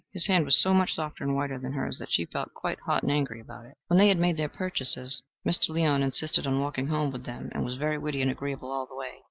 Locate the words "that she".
1.99-2.25